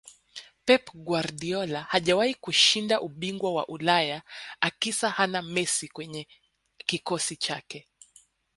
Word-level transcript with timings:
pep 0.65 0.83
guardiola 1.07 1.81
hajawahi 1.83 2.33
kushinda 2.35 3.01
ubingwa 3.01 3.53
wa 3.53 3.67
ulaya 3.67 4.21
akisa 4.61 5.09
hana 5.09 5.41
messi 5.41 5.87
kwenye 5.87 6.27
kikosi 6.77 7.35
chake 7.35 7.87